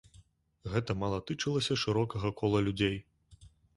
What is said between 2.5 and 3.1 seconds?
людзей.